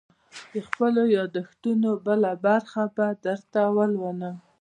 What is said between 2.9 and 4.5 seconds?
به درته ولولم.